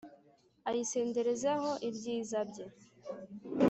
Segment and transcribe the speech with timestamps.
[0.69, 2.65] ayisenderezaho ibyiza bye;